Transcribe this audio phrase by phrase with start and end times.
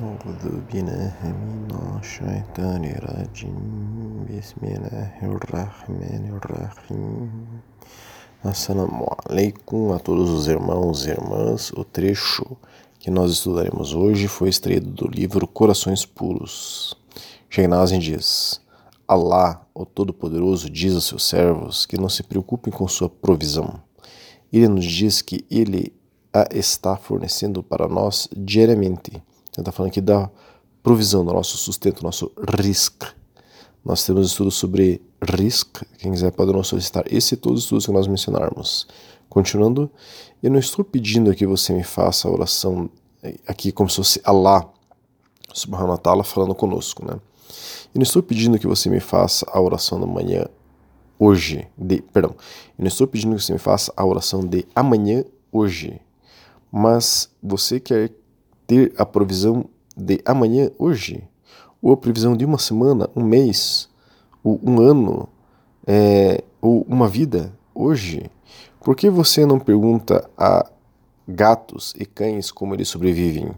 [0.00, 1.68] أعوذ بالله من
[2.00, 7.30] الشيطان الرجيم بسم الله الرحمن الرحيم
[8.44, 11.72] Assalamu alaikum a todos os irmãos e irmãs.
[11.72, 12.56] O trecho
[12.98, 16.96] que nós estudaremos hoje foi extraído do livro Corações Puros.
[17.50, 18.60] Sheikh diz:
[19.06, 23.80] Allah, o Todo-Poderoso, diz aos seus servos que não se preocupem com sua provisão.
[24.50, 25.92] Ele nos diz que ele
[26.32, 29.22] a está fornecendo para nós diariamente.
[29.53, 30.29] ele está falando aqui da
[30.81, 33.03] provisão do nosso sustento, nosso risk.
[33.83, 35.83] Nós temos estudos sobre risk.
[35.97, 38.87] Quem quiser pode nos solicitar esse e todos os estudos que nós mencionarmos.
[39.29, 39.89] Continuando,
[40.41, 42.89] eu não estou pedindo que você me faça a oração
[43.47, 44.67] aqui como se fosse Allah
[45.53, 47.13] subhanahu wa ta'ala falando conosco, né?
[47.93, 50.45] Eu não estou pedindo que você me faça a oração da manhã
[51.19, 52.31] hoje, de, perdão,
[52.77, 56.01] eu não estou pedindo que você me faça a oração de amanhã hoje,
[56.71, 58.11] mas você quer
[58.71, 59.65] ter a provisão
[59.97, 61.27] de amanhã, hoje,
[61.81, 63.89] ou a previsão de uma semana, um mês,
[64.41, 65.27] ou um ano,
[65.85, 68.31] é, ou uma vida, hoje,
[68.79, 70.65] por que você não pergunta a
[71.27, 73.51] gatos e cães como eles sobrevivem?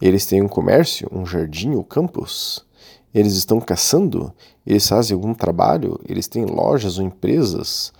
[0.00, 2.64] Eles têm um comércio, um jardim ou campus?
[3.12, 4.32] Eles estão caçando?
[4.66, 6.00] Eles fazem algum trabalho?
[6.08, 7.92] Eles têm lojas ou empresas?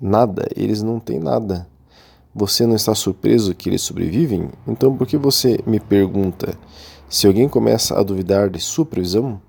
[0.00, 1.66] Nada, eles não têm nada.
[2.38, 4.50] Você não está surpreso que eles sobrevivem?
[4.68, 6.54] Então por que você me pergunta?
[7.08, 9.40] Se alguém começa a duvidar de sua previsão,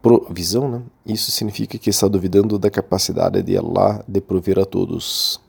[0.00, 0.82] provisão, né?
[1.04, 5.40] isso significa que está duvidando da capacidade de Allah de prover a todos.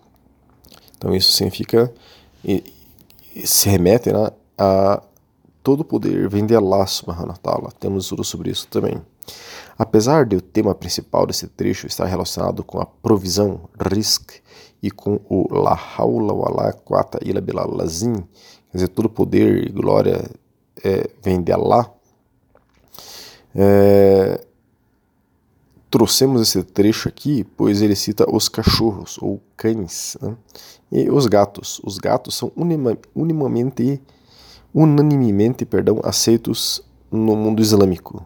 [0.98, 1.94] Então isso significa,
[3.46, 5.04] se remete né, a
[5.62, 7.72] todo o poder vem de Allah subhanahu wa ta'ala.
[7.80, 9.00] Temos estudo sobre isso também.
[9.78, 14.42] Apesar de o tema principal desse trecho estar relacionado com a provisão, risk,
[14.82, 19.72] e com o La Haula wa la Quata ila Bilalazim, quer dizer, todo poder e
[19.72, 20.30] glória
[20.84, 21.92] é, vem de Allah,
[23.56, 24.46] é,
[25.90, 30.36] trouxemos esse trecho aqui, pois ele cita os cachorros ou cães né?
[30.92, 31.82] e os gatos.
[31.84, 34.02] Os gatos são unima, unimamente,
[34.74, 38.26] unanimemente perdão, aceitos no mundo islâmico.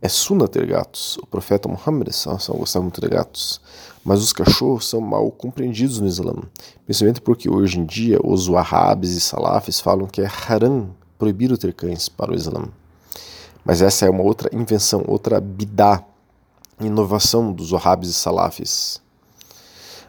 [0.00, 1.16] É sunna ter gatos.
[1.18, 2.08] O profeta Muhammad
[2.58, 3.60] gostava muito de gatos.
[4.04, 6.34] Mas os cachorros são mal compreendidos no Islã,
[6.84, 11.72] principalmente porque hoje em dia os wahhabis e salafis falam que é haram proibido ter
[11.72, 12.68] cães para o Islã.
[13.64, 16.04] Mas essa é uma outra invenção, outra bidá,
[16.78, 19.00] inovação dos wahhabis e salafis.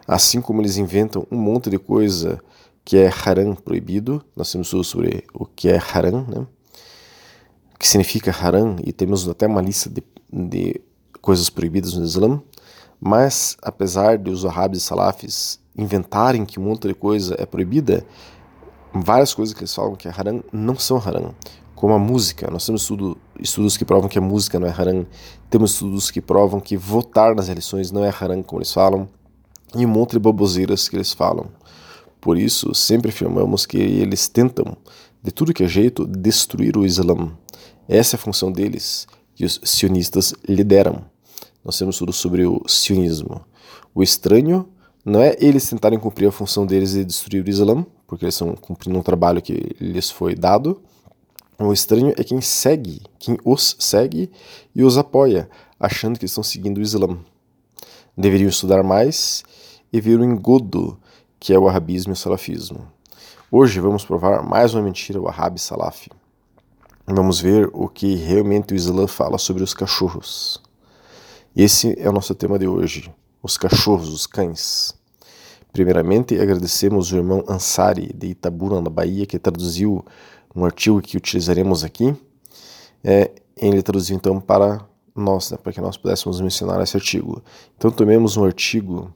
[0.05, 2.39] Assim como eles inventam um monte de coisa
[2.83, 6.45] que é haram proibido, nós temos sobre o que é haram, né?
[7.79, 10.81] que significa haram, e temos até uma lista de, de
[11.21, 12.41] coisas proibidas no Islã.
[13.07, 18.03] Mas, apesar de os wahhabis e salafis inventarem que um monte de coisa é proibida,
[18.91, 21.35] várias coisas que eles falam que é haram não são haram.
[21.75, 25.05] Como a música, nós temos estudo, estudos que provam que a música não é haram,
[25.51, 29.07] temos estudos que provam que votar nas eleições não é haram, como eles falam,
[29.75, 31.45] e um monte de baboseiras que eles falam.
[32.19, 34.75] Por isso, sempre afirmamos que eles tentam,
[35.21, 37.31] de tudo que é jeito, destruir o Islã.
[37.87, 41.03] Essa é a função deles, que os sionistas lideram
[41.65, 43.43] nós temos tudo sobre o sionismo.
[43.93, 44.69] O estranho
[45.03, 48.53] não é eles tentarem cumprir a função deles de destruir o Islã, porque eles estão
[48.53, 50.79] cumprindo um trabalho que lhes foi dado.
[51.57, 54.29] O estranho é quem segue, quem os segue
[54.75, 55.49] e os apoia,
[55.79, 57.17] achando que estão seguindo o Islã.
[58.15, 59.43] Deveriam estudar mais
[59.91, 60.99] e ver o engodo
[61.39, 62.87] que é o arabismo e o salafismo.
[63.51, 66.11] Hoje vamos provar mais uma mentira o Wahhabi Salafi.
[67.07, 70.64] Vamos ver o que realmente o Islã fala sobre os cachorros.
[71.55, 73.09] Esse é o nosso tema de hoje:
[73.41, 74.93] os cachorros, os cães.
[75.71, 80.03] Primeiramente, agradecemos o irmão Ansari, de Itabuna, na Bahia, que traduziu
[80.53, 82.13] um artigo que utilizaremos aqui.
[83.01, 87.41] É, ele traduziu então para nós, né, para que nós pudéssemos mencionar esse artigo.
[87.77, 89.13] Então, tomemos um artigo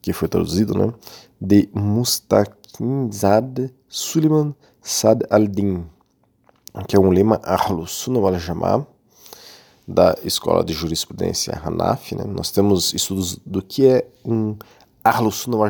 [0.00, 0.90] que foi traduzido, né,
[1.38, 5.84] de Mustaqimzad Suleiman Sad al-Din,
[6.88, 8.86] que é um lema Ahlus Sunnah wal Jama'ah,
[9.86, 14.56] da Escola de Jurisprudência Hanafi, né, nós temos estudos do que é um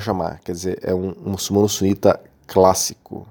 [0.01, 3.27] Jamaa, quer dizer, é um muçulmano sunita clássico.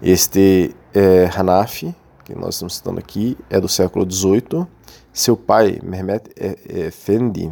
[0.00, 1.92] Este é, Hanafi,
[2.24, 4.66] que nós estamos citando aqui, é do século XVIII.
[5.12, 6.30] Seu pai, Mehmet
[6.68, 7.50] Efendi,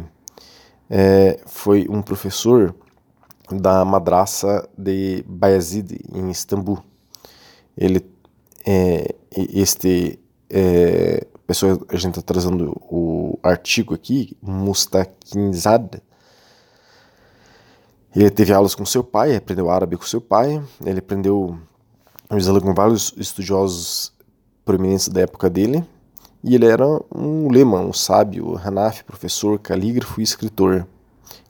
[0.89, 2.73] é, foi um professor
[3.51, 6.79] da madraça de Bayezid, em Istambul.
[7.77, 8.05] Ele,
[8.65, 10.17] é, este
[10.49, 16.01] é, pessoa, a gente está trazendo o artigo aqui, Mustakinzad.
[18.13, 21.57] Ele teve aulas com seu pai, aprendeu árabe com seu pai, ele aprendeu
[22.29, 24.11] o Islã com vários estudiosos
[24.65, 25.85] proeminentes da época dele,
[26.43, 30.85] e ele era um lema, um sábio, Hanafi, professor, calígrafo e escritor.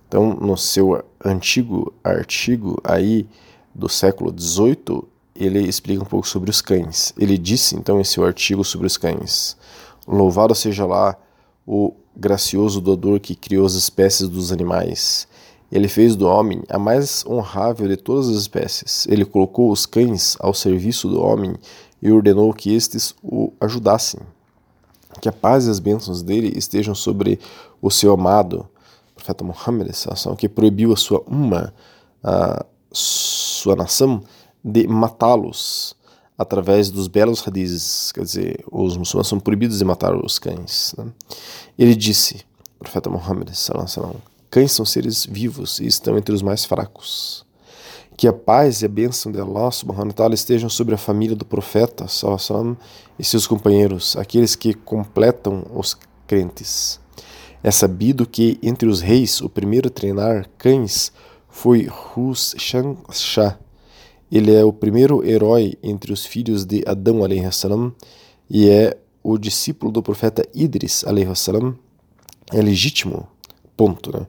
[0.08, 3.28] Então, no seu antigo artigo aí
[3.74, 5.04] do século XVIII,
[5.36, 7.14] ele explica um pouco sobre os cães.
[7.18, 9.58] Ele disse, então, em seu artigo sobre os cães:
[10.08, 11.18] Louvado seja lá
[11.66, 15.28] o gracioso doador que criou as espécies dos animais.
[15.70, 19.06] Ele fez do homem a mais honrável de todas as espécies.
[19.10, 21.56] Ele colocou os cães ao serviço do homem
[22.02, 24.22] e ordenou que estes o ajudassem.
[25.20, 27.40] Que a paz e as bênçãos dele estejam sobre
[27.82, 28.68] o seu amado,
[29.14, 29.90] profeta Muhammad,
[30.38, 31.74] que proibiu a sua umma,
[32.24, 34.24] a sua nação,
[34.64, 35.96] de matá-los
[36.38, 40.94] através dos belos hadizes, quer dizer, os muçulmanos são proibidos de matar os cães.
[40.98, 41.08] Né?
[41.78, 42.46] Ele disse,
[42.78, 43.50] profeta Muhammad,
[44.50, 47.46] cães são seres vivos e estão entre os mais fracos.
[48.16, 51.36] Que a paz e a bênção de Allah subhanahu wa ta'ala estejam sobre a família
[51.36, 52.78] do profeta sallam,
[53.18, 55.98] e seus companheiros, aqueles que completam os
[56.28, 57.00] crentes.
[57.64, 61.12] É sabido que entre os reis o primeiro a treinar cães
[61.50, 63.58] foi Hus Shah.
[64.32, 67.20] Ele é o primeiro herói entre os filhos de Adão
[67.52, 67.94] salam,
[68.50, 71.78] e é o discípulo do profeta Idris salam.
[72.52, 73.28] É legítimo,
[73.76, 74.28] ponto, né?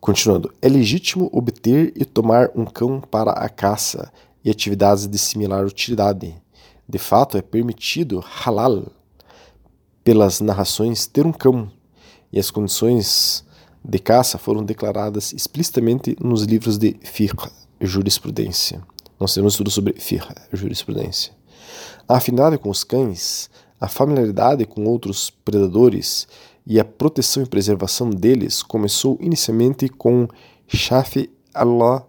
[0.00, 4.12] Continuando, é legítimo obter e tomar um cão para a caça
[4.44, 6.34] e atividades de similar utilidade.
[6.88, 8.86] De fato, é permitido, halal,
[10.04, 11.70] pelas narrações, ter um cão,
[12.32, 13.44] e as condições
[13.84, 17.50] de caça foram declaradas explicitamente nos livros de fiqh,
[17.80, 18.82] jurisprudência.
[19.18, 21.32] Nós temos estudo sobre fiqh, jurisprudência.
[22.06, 23.50] A afinidade com os cães,
[23.80, 26.28] a familiaridade com outros predadores
[26.66, 30.28] e a proteção e preservação deles começou inicialmente com
[30.66, 32.06] Shafi Allah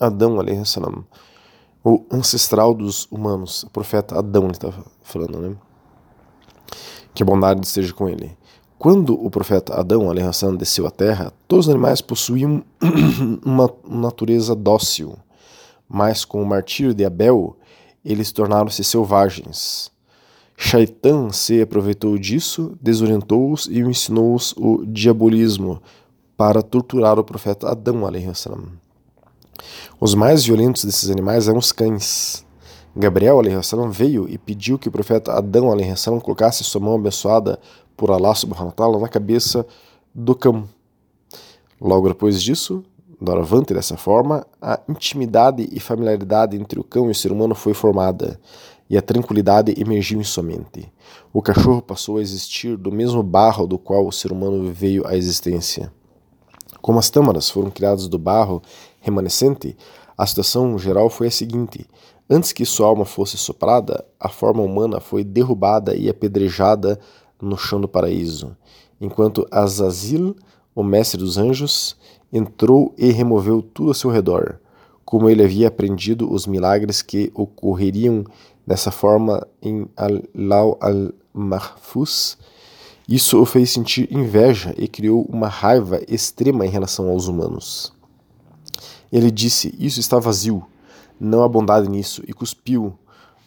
[0.00, 1.04] Adão salam,
[1.84, 5.56] o ancestral dos humanos, o profeta Adão ele estava falando, né?
[7.14, 8.36] Que a bondade esteja com ele.
[8.78, 12.64] Quando o profeta Adão salam, desceu à terra, todos os animais possuíam
[13.44, 15.16] uma natureza dócil,
[15.92, 17.54] mas com o martírio de Abel,
[18.02, 19.92] eles tornaram-se selvagens.
[20.56, 25.82] Shaitan se aproveitou disso, desorientou-os e ensinou-os o diabolismo
[26.34, 28.00] para torturar o profeta Adão.
[30.00, 32.46] Os mais violentos desses animais eram os cães.
[32.96, 33.42] Gabriel
[33.90, 35.70] veio e pediu que o profeta Adão
[36.20, 37.60] colocasse sua mão abençoada
[37.96, 38.34] por Allah
[38.98, 39.66] na cabeça
[40.14, 40.66] do cão.
[41.78, 42.82] Logo depois disso,
[43.22, 47.72] doravante dessa forma, a intimidade e familiaridade entre o cão e o ser humano foi
[47.74, 48.38] formada
[48.92, 50.92] e a tranquilidade emergiu em sua mente.
[51.32, 55.16] O cachorro passou a existir do mesmo barro do qual o ser humano veio à
[55.16, 55.90] existência.
[56.82, 58.60] Como as tâmaras foram criadas do barro
[59.00, 59.76] remanescente,
[60.18, 61.86] a situação geral foi a seguinte:
[62.28, 67.00] antes que sua alma fosse soprada, a forma humana foi derrubada e apedrejada
[67.40, 68.54] no chão do paraíso,
[69.00, 70.36] enquanto Azazil,
[70.74, 71.96] o mestre dos anjos,
[72.32, 74.58] entrou e removeu tudo ao seu redor,
[75.04, 78.24] como ele havia aprendido os milagres que ocorreriam
[78.66, 82.38] Dessa forma, em Al-Law al-Mahfuz,
[83.08, 87.92] isso o fez sentir inveja e criou uma raiva extrema em relação aos humanos.
[89.10, 90.64] Ele disse: Isso está vazio,
[91.18, 92.96] não há bondade nisso, e cuspiu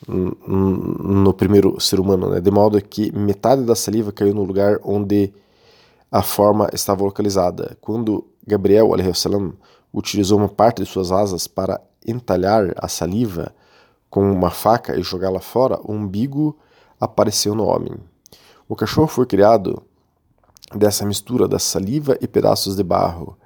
[0.06, 2.42] no primeiro ser humano, né?
[2.42, 5.33] de modo que metade da saliva caiu no lugar onde
[6.12, 7.78] a forma estava localizada.
[7.81, 9.54] Quando Gabriel salam,
[9.94, 13.54] utilizou uma parte de suas asas para entalhar a saliva,
[14.09, 16.57] com uma faca e jogá-la fora, o umbigo
[16.99, 17.94] apareceu no homem.
[18.68, 19.81] O cachorro foi criado
[20.73, 23.37] dessa mistura da saliva e pedaços de barro.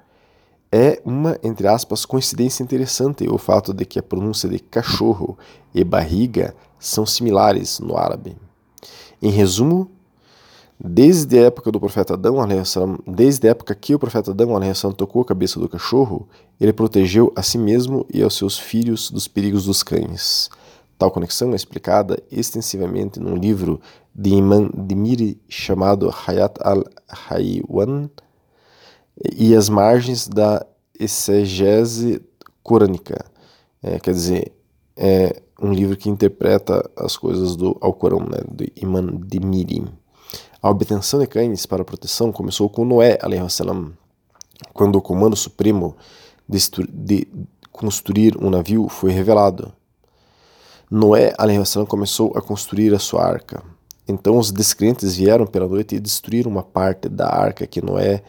[0.72, 5.36] É uma, entre aspas, coincidência interessante o fato de que a pronúncia de cachorro
[5.74, 8.36] e barriga são similares no árabe.
[9.20, 9.90] Em resumo,
[10.82, 12.36] desde a época do profeta Adão,
[13.06, 14.58] desde a época que o profeta Adão
[14.96, 16.26] tocou a cabeça do cachorro,
[16.58, 20.48] ele protegeu a si mesmo e aos seus filhos dos perigos dos cães.
[20.96, 23.80] Tal conexão é explicada extensivamente num livro
[24.14, 28.08] de Imam Dimiri chamado Hayat al-Haywan
[29.36, 30.64] e as margens da
[30.98, 32.22] exegese
[32.62, 33.24] corânica.
[33.82, 34.52] É, quer dizer,
[34.96, 39.84] é um livro que interpreta as coisas do Alcorão, né, do Imam Dimiri.
[40.62, 43.94] A obtenção de cães para proteção começou com Noé, salam,
[44.74, 45.96] quando o comando supremo
[46.46, 47.26] de,
[47.72, 49.72] construir um navio foi revelado.
[50.90, 51.32] Noé
[51.64, 53.62] salam, começou a construir a sua arca.
[54.06, 58.22] Então os descrentes vieram pela noite e destruíram uma parte da arca que Noé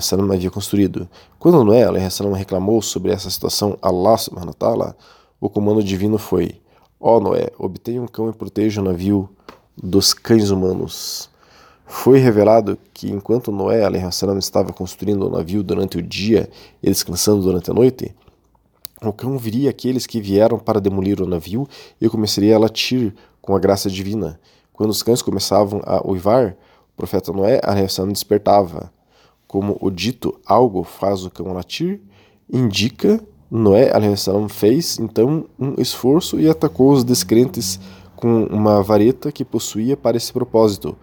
[0.00, 1.06] salam, havia construído.
[1.38, 4.94] Quando Noé salam, reclamou sobre essa situação Allah subhanahu wa
[5.38, 6.62] o comando divino foi:
[6.98, 9.28] Ó Noé, obtenha um cão e proteja o navio
[9.76, 11.28] dos cães humanos.
[11.90, 13.80] Foi revelado que enquanto Noé
[14.10, 16.50] salam, estava construindo o navio durante o dia
[16.82, 18.14] e descansando durante a noite,
[19.02, 21.66] o cão viria aqueles que vieram para demolir o navio
[21.98, 24.38] e começaria a latir com a graça divina.
[24.70, 26.56] Quando os cães começavam a uivar,
[26.92, 28.92] o profeta Noé salam, despertava.
[29.46, 32.02] Como o dito algo faz o cão latir,
[32.52, 33.18] indica
[33.50, 37.80] Noé salam, fez então um esforço e atacou os descrentes
[38.14, 40.94] com uma vareta que possuía para esse propósito,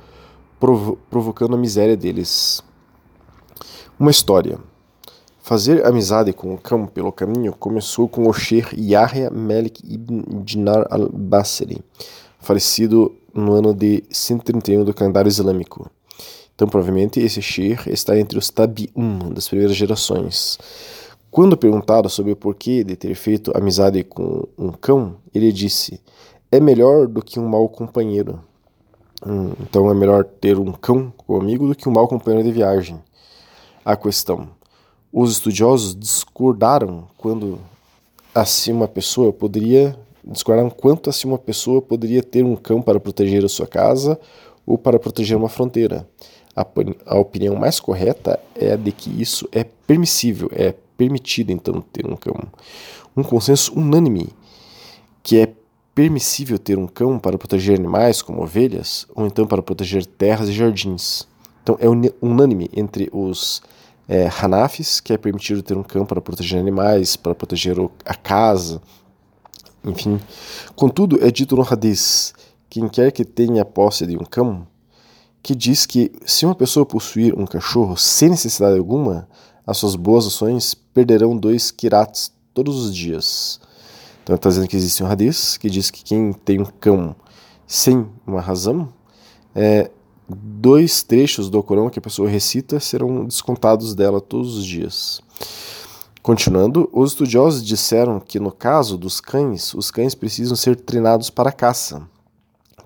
[0.59, 2.63] provo provocando a miséria deles.
[3.99, 4.59] Uma história.
[5.41, 10.87] Fazer amizade com o cão pelo caminho começou com o Sheikh Yahya Malik ibn Dinar
[10.89, 11.83] al-Basri,
[12.39, 15.89] falecido no ano de 131 do calendário islâmico.
[16.55, 20.57] Então, provavelmente, esse Sheikh está entre os Tabi'un, das primeiras gerações.
[21.29, 25.99] Quando perguntado sobre o porquê de ter feito amizade com um cão, ele disse:
[26.49, 28.39] É melhor do que um mau companheiro.
[29.25, 32.51] Hum, então é melhor ter um cão como amigo do que um mau companheiro de
[32.51, 32.99] viagem.
[33.83, 34.49] A questão:
[35.13, 37.59] os estudiosos discordaram quando
[38.33, 43.45] assim uma pessoa poderia discordaram quanto assim uma pessoa poderia ter um cão para proteger
[43.45, 44.19] a sua casa
[44.65, 46.07] ou para proteger uma fronteira.
[46.55, 46.65] A,
[47.05, 52.05] a opinião mais correta é a de que isso é permissível, é permitido então ter
[52.07, 52.35] um cão.
[53.15, 54.29] Um consenso unânime
[55.21, 55.53] que é
[55.95, 60.53] permissível ter um cão para proteger animais como ovelhas ou então para proteger terras e
[60.53, 61.25] jardins.
[61.63, 61.87] Então é
[62.21, 63.63] unânime entre os
[64.07, 68.81] é, Hanafis que é permitido ter um cão para proteger animais, para proteger a casa,
[69.85, 70.19] enfim.
[70.75, 72.33] Contudo, é dito no Hadith:
[72.69, 74.67] quem quer que tenha posse de um cão,
[75.41, 79.29] que diz que se uma pessoa possuir um cachorro sem necessidade alguma,
[79.65, 83.59] as suas boas ações perderão dois kirats todos os dias.
[84.25, 87.15] Então está dizendo que existe um hadith que diz que quem tem um cão
[87.67, 88.91] sem uma razão,
[89.53, 89.91] é,
[90.27, 95.21] dois trechos do Corão que a pessoa recita serão descontados dela todos os dias.
[96.23, 101.51] Continuando, os estudiosos disseram que no caso dos cães, os cães precisam ser treinados para
[101.51, 102.01] caça,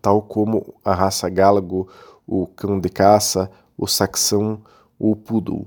[0.01, 1.87] tal como a raça gálago,
[2.27, 4.59] o cão de caça, o saxão,
[4.99, 5.65] o poodle.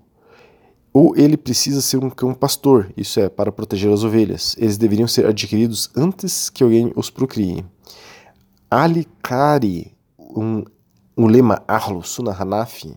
[0.92, 4.54] Ou ele precisa ser um cão pastor, isso é, para proteger as ovelhas.
[4.58, 7.64] Eles deveriam ser adquiridos antes que alguém os procrie.
[8.70, 10.64] Ali Kari, um,
[11.16, 12.94] um lema Arlo Sunnah Hanafi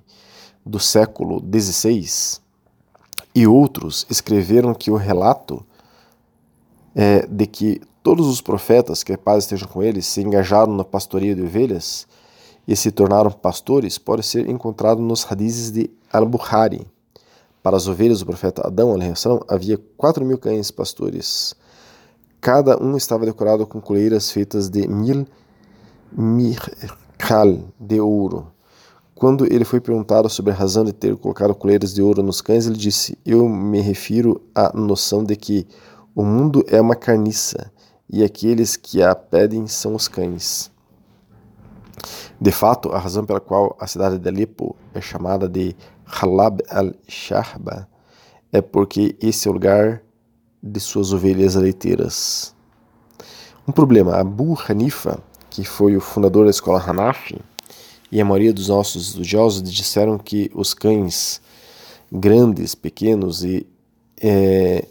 [0.66, 2.42] do século XVI,
[3.34, 5.66] e outros escreveram que o relato
[6.96, 10.84] é, de que todos os profetas, que a paz esteja com eles, se engajaram na
[10.84, 12.08] pastoria de ovelhas
[12.68, 16.88] e se tornaram pastores, pode ser encontrado nos hadizes de Al-Bukhari
[17.66, 18.96] para as ovelhas do profeta Adão
[19.48, 21.56] havia quatro mil cães pastores.
[22.40, 25.26] Cada um estava decorado com coleiras feitas de mil
[26.16, 28.52] mirkal de ouro.
[29.16, 32.68] Quando ele foi perguntado sobre a razão de ter colocado coleiras de ouro nos cães,
[32.68, 35.66] ele disse: Eu me refiro à noção de que
[36.14, 37.72] o mundo é uma carniça
[38.08, 40.70] e aqueles que a pedem são os cães.
[42.40, 47.88] De fato, a razão pela qual a cidade de Alepo é chamada de Halab al-Shahba
[48.52, 50.02] é porque esse é o lugar
[50.62, 52.56] de suas ovelhas leiteiras.
[53.68, 55.20] Um problema, Abu Hanifa,
[55.50, 57.40] que foi o fundador da escola Hanafi,
[58.12, 61.42] e a maioria dos nossos estudiosos disseram que os cães
[62.12, 63.68] grandes, pequenos e
[64.22, 64.86] é,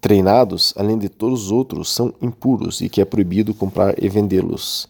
[0.00, 4.88] treinados, além de todos os outros, são impuros e que é proibido comprar e vendê-los.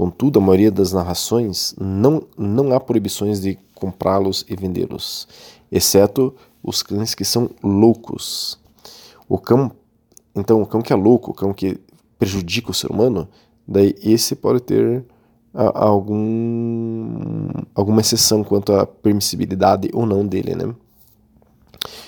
[0.00, 5.28] Contudo, a maioria das narrações não, não há proibições de comprá-los e vendê-los,
[5.70, 8.58] exceto os cães que são loucos.
[9.28, 9.70] O cão,
[10.34, 11.78] então, o cão que é louco, o cão que
[12.18, 13.28] prejudica o ser humano,
[13.68, 15.04] daí esse pode ter
[15.52, 20.74] a, algum, alguma exceção quanto à permissibilidade ou não dele, né?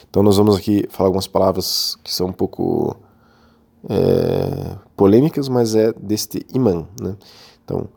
[0.09, 2.97] Então nós vamos aqui falar algumas palavras que são um pouco
[3.87, 7.19] é, polêmicas, mas é deste imã, né?
[7.65, 7.89] Então,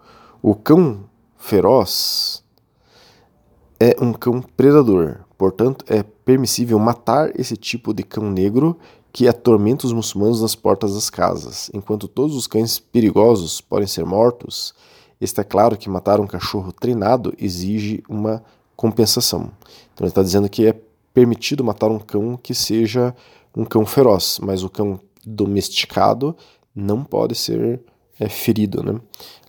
[0.42, 1.06] o cão
[1.38, 2.44] feroz
[3.80, 8.78] é um cão predador, portanto, é permissível matar esse tipo de cão negro
[9.12, 11.70] que atormenta os muçulmanos nas portas das casas.
[11.74, 14.74] Enquanto todos os cães perigosos podem ser mortos,
[15.22, 18.44] está claro que matar um cachorro treinado exige uma
[18.76, 19.52] compensação.
[19.94, 20.76] Então, ele está dizendo que é
[21.14, 23.16] permitido matar um cão que seja
[23.56, 26.36] um cão feroz, mas o cão domesticado
[26.76, 27.82] não pode ser
[28.20, 28.84] é, ferido.
[28.84, 29.00] Né?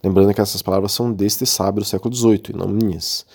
[0.03, 3.27] Lembrando que essas palavras são deste sábio do século XVIII e não minhas.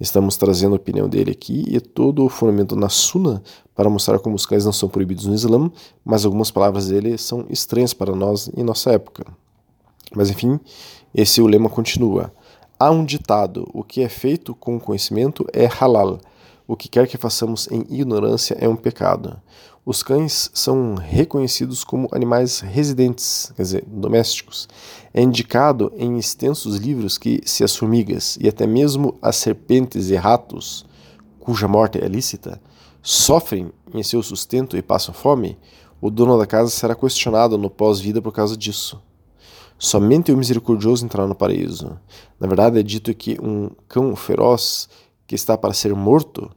[0.00, 3.42] Estamos trazendo a opinião dele aqui e todo o fundamento na Sunna
[3.74, 5.70] para mostrar como os cães não são proibidos no Islã,
[6.04, 9.24] mas algumas palavras dele são estranhas para nós em nossa época.
[10.14, 10.58] Mas enfim,
[11.14, 12.32] esse o lema continua.
[12.78, 16.18] Há um ditado: o que é feito com conhecimento é halal.
[16.66, 19.40] O que quer que façamos em ignorância é um pecado.
[19.86, 24.66] Os cães são reconhecidos como animais residentes, quer dizer, domésticos.
[25.12, 30.14] É indicado em extensos livros que, se as formigas e até mesmo as serpentes e
[30.14, 30.86] ratos,
[31.38, 32.58] cuja morte é lícita,
[33.02, 35.58] sofrem em seu sustento e passam fome,
[36.00, 38.98] o dono da casa será questionado no pós-vida por causa disso.
[39.78, 42.00] Somente o misericordioso entrará no paraíso.
[42.40, 44.88] Na verdade, é dito que um cão feroz
[45.26, 46.50] que está para ser morto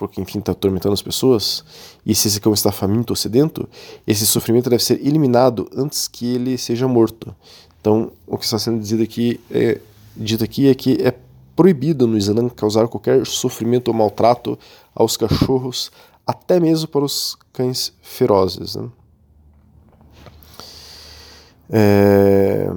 [0.00, 1.62] porque enfim está atormentando as pessoas,
[2.06, 3.68] e se esse cão está faminto ou sedento,
[4.06, 7.36] esse sofrimento deve ser eliminado antes que ele seja morto.
[7.78, 9.78] Então, o que está sendo dito aqui é,
[10.16, 11.14] dito aqui é que é
[11.54, 14.58] proibido no Islã causar qualquer sofrimento ou maltrato
[14.94, 15.92] aos cachorros,
[16.26, 18.76] até mesmo para os cães ferozes.
[18.76, 18.88] Né?
[21.68, 22.70] É...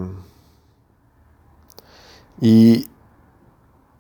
[2.42, 2.86] E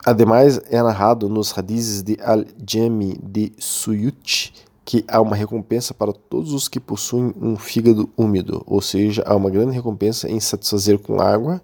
[0.05, 6.51] Ademais, é narrado nos hadizes de Al-Jami de Suyut que há uma recompensa para todos
[6.51, 11.21] os que possuem um fígado úmido, ou seja, há uma grande recompensa em satisfazer com
[11.21, 11.61] água,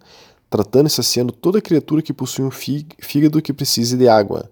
[0.50, 4.50] tratando e saciando toda criatura que possui um fígado que precise de água,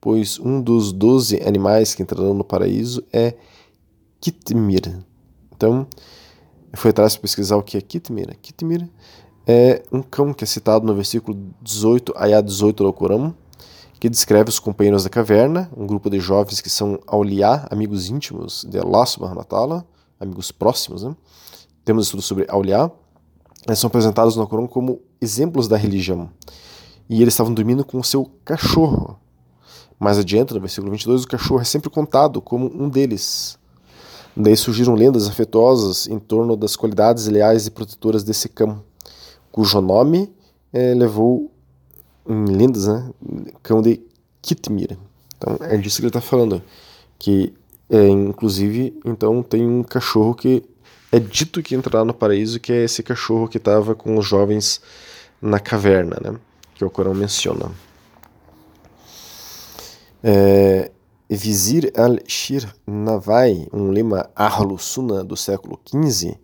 [0.00, 3.34] pois um dos doze animais que entrarão no paraíso é
[4.20, 4.96] Kitmir.
[5.56, 5.84] Então,
[6.72, 8.36] foi atrás para pesquisar o que é Kitmir.
[8.40, 8.88] Kitmir
[9.46, 13.34] é um cão que é citado no versículo 18, ayah 18 do Corão,
[14.00, 18.64] que descreve os companheiros da caverna, um grupo de jovens que são auliá, amigos íntimos
[18.68, 19.86] de Allah subhanahu wa ta'ala,
[20.18, 21.14] amigos próximos, né?
[21.84, 22.90] Temos estudo sobre auliá,
[23.66, 26.30] eles são apresentados no Corão como exemplos da religião.
[27.08, 29.18] E eles estavam dormindo com o seu cachorro.
[29.98, 33.58] Mais adiante, no versículo 22, o cachorro é sempre contado como um deles.
[34.36, 38.82] Daí surgiram lendas afetuosas em torno das qualidades leais e protetoras desse cão
[39.54, 40.34] cujo nome
[40.72, 41.48] é, levou
[42.28, 43.08] em lendas, né,
[43.62, 44.00] cão de
[44.42, 44.98] Kitmir.
[45.36, 46.60] Então é disso que ele está falando,
[47.20, 47.54] que
[47.88, 50.64] é, inclusive então tem um cachorro que
[51.12, 54.80] é dito que entrará no paraíso, que é esse cachorro que estava com os jovens
[55.40, 56.36] na caverna, né,
[56.74, 57.70] que o Corão menciona.
[60.20, 60.90] É,
[61.30, 66.36] Vizir al-Shir Navai, um lema Ahlus-Sunnah do século XV,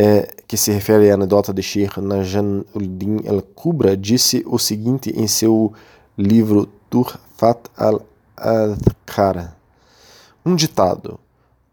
[0.00, 5.26] é, que se refere à anedota de Sheikh Najan al-Din al-Kubra, disse o seguinte em
[5.26, 5.72] seu
[6.16, 9.56] livro Turfat al-Adhkar.
[10.46, 11.18] Um ditado,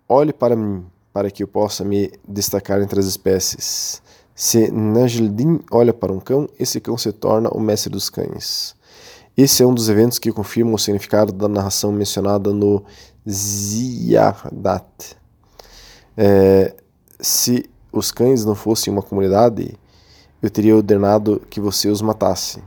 [0.09, 0.83] olhe para mim,
[1.13, 4.01] para que eu possa me destacar entre as espécies.
[4.33, 8.75] Se Najaldin olha para um cão, esse cão se torna o mestre dos cães.
[9.38, 12.83] Esse é um dos eventos que confirmam o significado da narração mencionada no
[13.29, 15.15] Ziyadat.
[16.17, 16.73] É,
[17.19, 19.73] se os cães não fossem uma comunidade,
[20.41, 22.62] eu teria ordenado que você os matasse.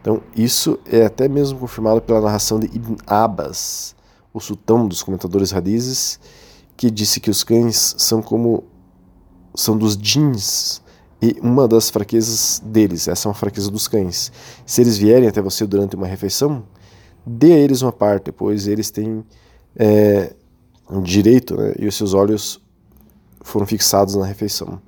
[0.00, 3.94] Então, isso é até mesmo confirmado pela narração de Ibn Abbas,
[4.32, 6.18] o sultão dos comentadores radizes,
[6.76, 8.64] que disse que os cães são como
[9.54, 10.82] são dos jeans
[11.22, 14.32] e uma das fraquezas deles, essa é uma fraqueza dos cães.
[14.64, 16.64] Se eles vierem até você durante uma refeição,
[17.26, 19.24] dê a eles uma parte, pois eles têm
[19.76, 20.34] é,
[20.90, 22.59] um direito né, e os seus olhos
[23.40, 24.80] foram fixados na refeição.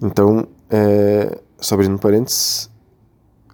[0.00, 2.68] Então, é, só abrindo parênteses,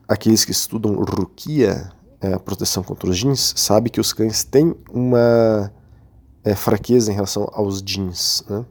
[0.09, 4.75] aqueles que estudam rukia, é, a proteção contra os jeans, sabem que os cães têm
[4.91, 5.71] uma
[6.43, 8.65] é, fraqueza em relação aos jeans, né?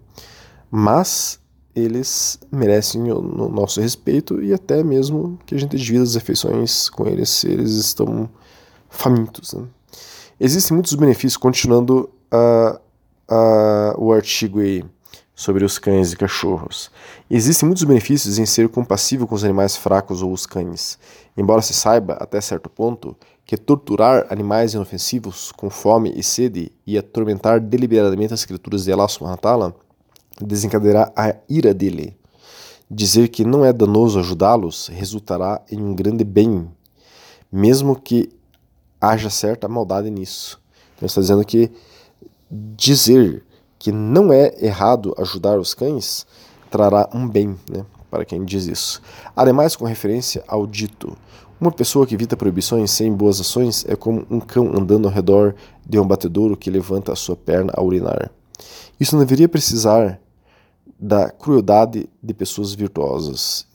[0.72, 1.40] mas
[1.76, 6.90] eles merecem o, o, nosso respeito e até mesmo que a gente divida as refeições
[6.90, 8.28] com eles se eles estão
[8.90, 9.54] famintos.
[9.54, 9.64] Né?
[10.40, 12.82] Existem muitos benefícios, continuando a
[13.98, 14.84] o artigo aí
[15.36, 16.90] sobre os cães e cachorros.
[17.30, 20.98] Existem muitos benefícios em ser compassivo com os animais fracos ou os cães,
[21.38, 26.98] embora se saiba, até certo ponto, que torturar animais inofensivos com fome e sede e
[26.98, 29.74] atormentar deliberadamente as criaturas de Allah subhanahu
[30.42, 32.18] desencadeará a ira dele.
[32.90, 36.68] Dizer que não é danoso ajudá-los resultará em um grande bem,
[37.52, 38.30] mesmo que
[39.00, 40.60] haja certa maldade nisso.
[40.96, 41.72] Então está dizendo que
[42.50, 43.44] dizer
[43.80, 46.26] que não é errado ajudar os cães
[46.70, 49.02] trará um bem né, para quem diz isso.
[49.36, 51.18] Ademais, com referência ao dito,
[51.60, 55.56] uma pessoa que evita proibições sem boas ações é como um cão andando ao redor
[55.86, 58.30] de um batedouro que levanta a sua perna a urinar.
[59.00, 60.20] Isso não deveria precisar
[61.00, 63.66] da crueldade de pessoas virtuosas.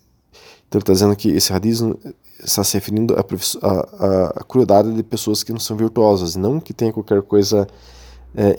[0.66, 1.98] Então ele está dizendo que esse radismo
[2.42, 7.22] está se referindo à crueldade de pessoas que não são virtuosas, não que tenha qualquer
[7.22, 7.66] coisa
[8.34, 8.58] é,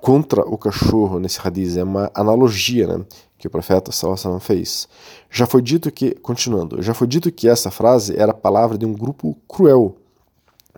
[0.00, 3.04] contra o cachorro nesse radiz, é uma analogia, né?
[3.40, 4.86] que o profeta Salomão fez.
[5.30, 8.84] Já foi dito que, continuando, já foi dito que essa frase era a palavra de
[8.84, 9.96] um grupo cruel,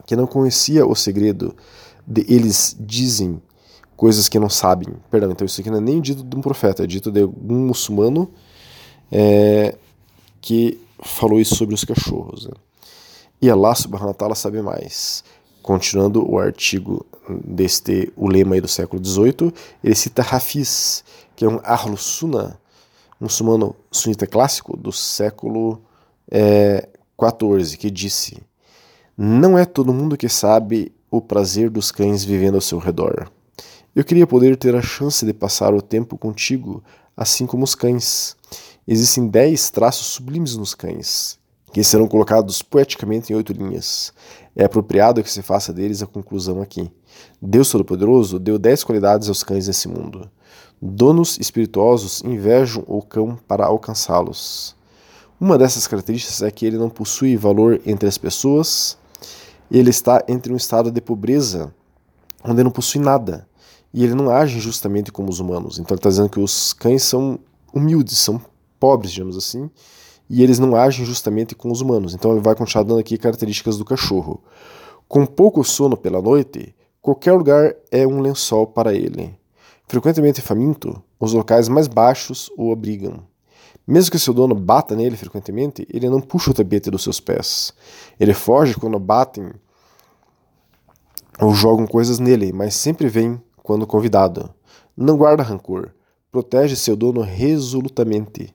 [0.06, 1.56] que não conhecia o segredo
[2.06, 3.42] de eles dizem
[3.96, 4.94] coisas que não sabem.
[5.10, 7.66] Perdão, então isso aqui não é nem dito de um profeta, é dito de algum
[7.66, 8.30] muçulmano
[9.10, 9.76] é,
[10.40, 12.46] que falou isso sobre os cachorros.
[12.46, 12.52] Né?
[13.40, 15.24] E Allah subhanahu wa ta'ala sabe mais.
[15.62, 17.06] Continuando o artigo
[17.44, 21.04] deste o lema do século XVIII, ele cita Hafiz,
[21.36, 22.58] que é um Ahlus Sunnah,
[23.20, 25.80] muçulmano sunita clássico do século
[26.30, 28.42] XIV, é, que disse:
[29.16, 33.30] Não é todo mundo que sabe o prazer dos cães vivendo ao seu redor.
[33.94, 36.82] Eu queria poder ter a chance de passar o tempo contigo,
[37.16, 38.34] assim como os cães.
[38.88, 41.38] Existem dez traços sublimes nos cães,
[41.72, 44.12] que serão colocados poeticamente em oito linhas.
[44.54, 46.90] É apropriado que se faça deles a conclusão aqui.
[47.40, 50.30] Deus Todo-Poderoso deu dez qualidades aos cães nesse mundo.
[50.80, 54.76] Donos espirituosos invejam o cão para alcançá-los.
[55.40, 58.98] Uma dessas características é que ele não possui valor entre as pessoas,
[59.70, 61.74] ele está entre um estado de pobreza,
[62.44, 63.48] onde não possui nada,
[63.94, 65.78] e ele não age justamente como os humanos.
[65.78, 67.38] Então ele está dizendo que os cães são
[67.72, 68.40] humildes, são
[68.78, 69.70] pobres, digamos assim,
[70.28, 72.14] e eles não agem justamente com os humanos.
[72.14, 74.42] Então ele vai continuar dando aqui características do cachorro.
[75.08, 79.34] Com pouco sono pela noite, qualquer lugar é um lençol para ele.
[79.86, 83.20] Frequentemente faminto, os locais mais baixos o abrigam.
[83.86, 87.74] Mesmo que seu dono bata nele frequentemente, ele não puxa o tapete dos seus pés.
[88.18, 89.50] Ele foge quando batem
[91.40, 94.48] ou jogam coisas nele, mas sempre vem quando convidado.
[94.96, 95.90] Não guarda rancor.
[96.30, 98.54] Protege seu dono resolutamente.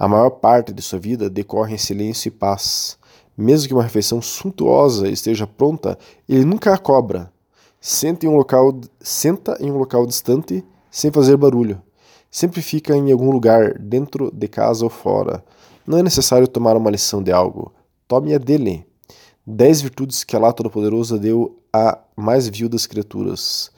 [0.00, 2.96] A maior parte de sua vida decorre em silêncio e paz.
[3.36, 7.30] Mesmo que uma refeição suntuosa esteja pronta, ele nunca a cobra.
[7.78, 11.82] Senta em um local, senta em um local distante, sem fazer barulho.
[12.30, 15.44] Sempre fica em algum lugar, dentro de casa ou fora.
[15.86, 17.70] Não é necessário tomar uma lição de algo.
[18.08, 18.86] Tome a dele.
[19.46, 23.70] Dez virtudes que Allah Todo-Poderoso deu a mais vil das criaturas.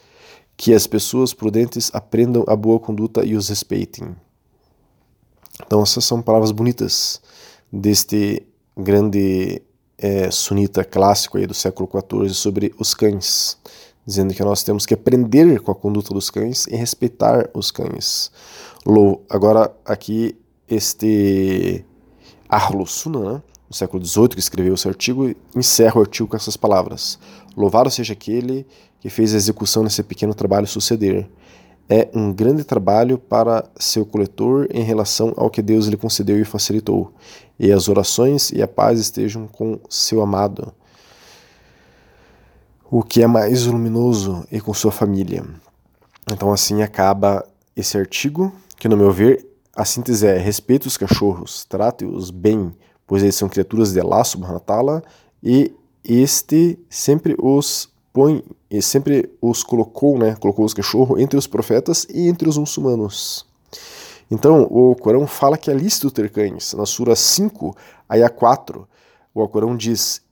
[0.56, 4.14] Que as pessoas prudentes aprendam a boa conduta e os respeitem.
[5.66, 7.20] Então, essas são palavras bonitas
[7.72, 8.46] deste
[8.76, 9.62] grande
[9.98, 13.58] é, sunita clássico aí do século XIV sobre os cães
[14.06, 18.30] dizendo que nós temos que aprender com a conduta dos cães e respeitar os cães.
[19.30, 20.36] Agora, aqui,
[20.68, 21.84] este
[22.48, 26.56] Arlo Sunan, né, no século XVIII, que escreveu esse artigo, encerra o artigo com essas
[26.56, 27.18] palavras:
[27.56, 28.66] Louvado seja aquele
[29.00, 31.28] que fez a execução desse pequeno trabalho suceder.
[31.94, 36.44] É um grande trabalho para seu coletor em relação ao que Deus lhe concedeu e
[36.44, 37.12] facilitou.
[37.58, 40.72] E as orações e a paz estejam com seu amado
[42.90, 45.44] o que é mais luminoso e com sua família.
[46.32, 51.66] Então assim acaba esse artigo, que no meu ver a síntese é respeite os cachorros,
[51.66, 52.74] trate-os bem,
[53.06, 55.02] pois eles são criaturas de wa ta'ala,
[55.42, 61.46] e este sempre os põe, e sempre os colocou, né, colocou os cachorros entre os
[61.46, 63.46] profetas e entre os muçulmanos.
[64.30, 66.72] Então, o Corão fala que é lícito ter cães.
[66.74, 67.76] Na sura 5,
[68.08, 68.88] ayah 4,
[69.34, 70.22] o Alcorão diz: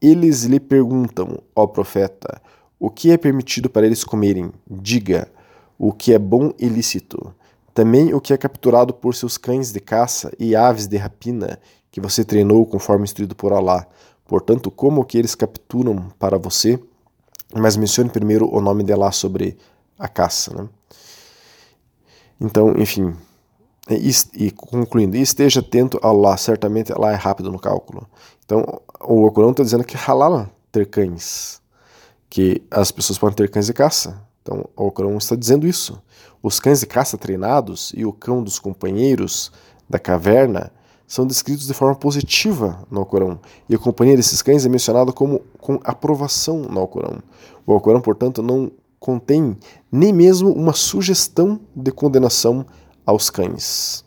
[0.00, 2.40] eles lhe perguntam, ó profeta,
[2.78, 4.52] o que é permitido para eles comerem?
[4.68, 5.28] Diga,
[5.78, 7.34] o que é bom e lícito.
[7.72, 11.58] Também o que é capturado por seus cães de caça e aves de rapina,
[11.90, 13.86] que você treinou conforme instruído por Alá.
[14.26, 16.78] Portanto, como que eles capturam para você?
[17.52, 19.56] Mas mencione primeiro o nome de Alá sobre
[19.98, 20.54] a caça.
[20.54, 20.68] Né?
[22.40, 23.14] Então, enfim,
[23.90, 24.10] e,
[24.46, 28.08] e concluindo, esteja atento a Allah, certamente Allah é rápido no cálculo.
[28.44, 31.60] Então, o Alcorão está dizendo que é halal ter cães,
[32.28, 34.20] que as pessoas podem ter cães de caça.
[34.42, 36.02] Então, o Alcorão está dizendo isso.
[36.42, 39.52] Os cães de caça treinados e o cão dos companheiros
[39.88, 40.72] da caverna
[41.06, 43.38] são descritos de forma positiva no Alcorão,
[43.68, 47.22] e a companhia desses cães é mencionada como com aprovação no Alcorão.
[47.66, 49.56] O Alcorão, portanto, não contém
[49.92, 52.64] nem mesmo uma sugestão de condenação
[53.04, 54.04] aos cães.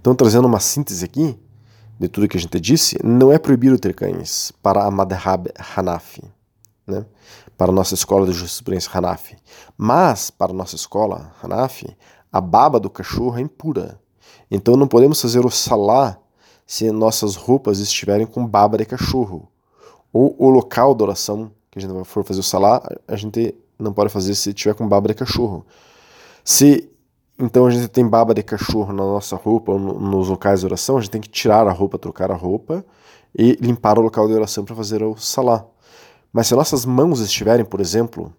[0.00, 1.38] Então, trazendo uma síntese aqui
[1.98, 6.22] de tudo que a gente disse, não é proibido ter cães para a Madhab Hanafi,
[6.86, 7.06] né?
[7.56, 9.36] para a nossa escola de jurisprudência Hanafi.
[9.76, 11.96] Mas, para a nossa escola Hanafi,
[12.32, 14.00] a baba do cachorro é impura.
[14.54, 16.18] Então, não podemos fazer o salá
[16.66, 19.48] se nossas roupas estiverem com baba de cachorro.
[20.12, 23.92] Ou o local da oração que a gente for fazer o salá, a gente não
[23.92, 25.66] pode fazer se tiver com baba de cachorro.
[26.44, 26.88] Se
[27.36, 30.96] então a gente tem baba de cachorro na nossa roupa ou nos locais de oração,
[30.96, 32.84] a gente tem que tirar a roupa, trocar a roupa
[33.36, 35.66] e limpar o local de oração para fazer o salá.
[36.32, 38.32] Mas se nossas mãos estiverem, por exemplo,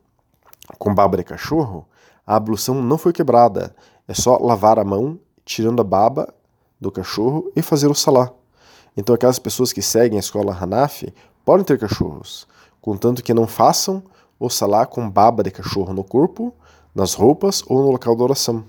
[0.79, 1.85] com baba de cachorro,
[2.25, 3.75] a ablução não foi quebrada
[4.07, 6.33] É só lavar a mão, tirando a baba
[6.81, 8.31] do cachorro e fazer o salá.
[8.97, 11.13] Então aquelas pessoas que seguem a escola Hanafi
[11.45, 12.47] podem ter cachorros,
[12.81, 14.03] contanto que não façam
[14.39, 16.53] o salá com baba de cachorro no corpo,
[16.93, 18.65] nas roupas ou no local da oração.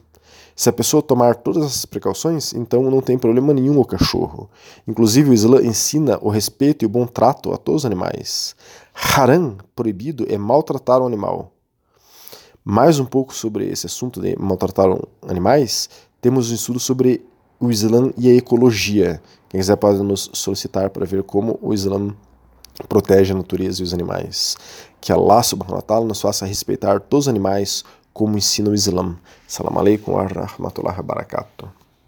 [0.55, 4.49] Se a pessoa tomar todas essas precauções, então não tem problema nenhum o cachorro.
[4.89, 8.57] Inclusive, o Islã ensina o respeito e o bom trato a todos os animais.
[8.95, 11.53] Haram, proibido, é maltratar um animal.
[12.65, 14.87] Mais um pouco sobre esse assunto de maltratar
[15.29, 17.25] animais, temos um estudo sobre
[17.59, 19.21] o Islã e a ecologia.
[19.49, 22.15] Quem quiser pode nos solicitar para ver como o Islã
[22.89, 24.57] protege a natureza e os animais.
[25.01, 29.17] Que Allah subhanahu wa ta'ala nos faça respeitar todos os animais como ensina o Islã.
[29.47, 31.86] Salam alaikum wa rahmatullahi wa barakatuh.